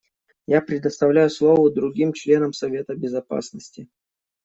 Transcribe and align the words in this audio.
Я 0.47 0.61
предоставляю 0.63 1.29
слово 1.29 1.71
другим 1.71 2.11
членам 2.11 2.53
Совета 2.53 2.95
Безопасности. 2.95 3.87